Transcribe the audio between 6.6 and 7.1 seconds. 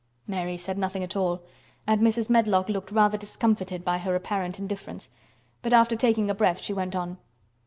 she went